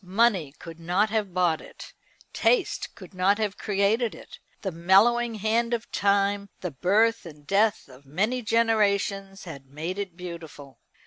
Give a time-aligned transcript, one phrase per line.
[0.03, 1.93] Money could not have bought it.
[2.33, 4.39] Taste could not have created it.
[4.63, 10.17] The mellowing hand of time, the birth and death of many generations, had made it
[10.17, 10.79] beautiful.